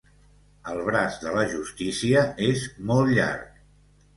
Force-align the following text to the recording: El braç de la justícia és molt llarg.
El 0.71 0.79
braç 0.87 1.19
de 1.25 1.33
la 1.35 1.43
justícia 1.51 2.25
és 2.49 2.65
molt 2.93 3.17
llarg. 3.19 3.47